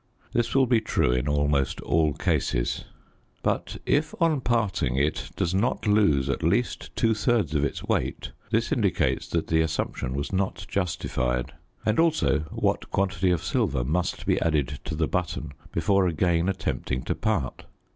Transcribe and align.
This 0.33 0.55
will 0.55 0.65
be 0.65 0.81
true 0.81 1.11
in 1.11 1.27
almost 1.27 1.79
all 1.81 2.13
cases. 2.13 2.85
But 3.43 3.77
if, 3.85 4.15
on 4.19 4.41
parting, 4.41 4.95
it 4.97 5.29
does 5.35 5.53
not 5.53 5.85
lose 5.85 6.27
at 6.27 6.41
least 6.41 6.89
two 6.95 7.13
thirds 7.13 7.53
of 7.53 7.63
its 7.63 7.83
weight, 7.83 8.31
this 8.49 8.71
indicates 8.71 9.27
that 9.27 9.45
the 9.45 9.61
assumption 9.61 10.15
was 10.15 10.33
not 10.33 10.65
justified; 10.67 11.53
and 11.85 11.99
also 11.99 12.39
what 12.49 12.89
quantity 12.89 13.29
of 13.29 13.43
silver 13.43 13.83
must 13.83 14.25
be 14.25 14.41
added 14.41 14.79
to 14.85 14.95
the 14.95 15.07
button 15.07 15.51
before 15.71 16.07
again 16.07 16.49
attempting 16.49 17.03
to 17.03 17.13
part. 17.13 17.65